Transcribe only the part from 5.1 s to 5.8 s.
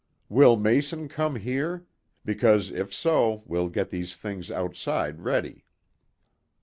ready."